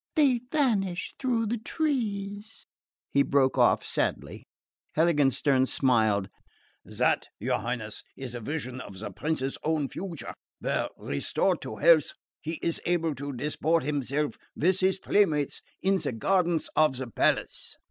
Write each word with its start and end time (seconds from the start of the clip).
they 0.15 0.39
vanish 0.51 1.13
through 1.19 1.45
the 1.45 1.59
trees..." 1.59 2.65
He 3.11 3.21
broke 3.21 3.55
off 3.59 3.85
sadly. 3.85 4.47
Heiligenstern 4.97 5.67
smiled. 5.67 6.27
"That, 6.83 7.27
your 7.39 7.59
Highness, 7.59 8.03
is 8.17 8.33
a 8.33 8.39
vision 8.39 8.81
of 8.81 8.97
the 8.97 9.11
prince's 9.11 9.59
own 9.63 9.89
future, 9.89 10.33
when, 10.59 10.87
restored 10.97 11.61
to 11.61 11.75
health, 11.75 12.13
he 12.41 12.53
is 12.63 12.81
able 12.87 13.13
to 13.13 13.31
disport 13.31 13.83
himself 13.83 14.39
with 14.55 14.79
his 14.79 14.97
playmates 14.97 15.61
in 15.83 15.97
the 15.97 16.13
gardens 16.13 16.67
of 16.75 16.97
the 16.97 17.05
palace." 17.05 17.75